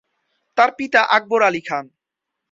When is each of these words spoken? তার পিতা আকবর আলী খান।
তার 0.57 0.69
পিতা 0.77 1.01
আকবর 1.09 1.41
আলী 1.43 1.61
খান। 1.61 1.85